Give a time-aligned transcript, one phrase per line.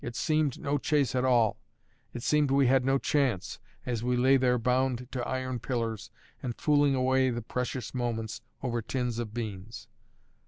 [0.03, 1.57] It seemed no chase at all;
[2.11, 6.09] it seemed we had no chance, as we lay there bound to iron pillars,
[6.41, 9.87] and fooling away the precious moments over tins of beans.